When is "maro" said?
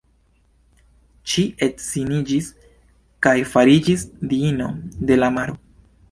5.37-5.55